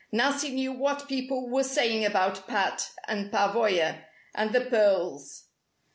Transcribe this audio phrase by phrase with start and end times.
[0.11, 5.47] Nancy knew what people were saying about Pat and Pavoya and the pearls.